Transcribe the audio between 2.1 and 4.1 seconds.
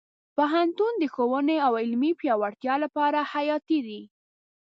پیاوړتیا لپاره حیاتي دی.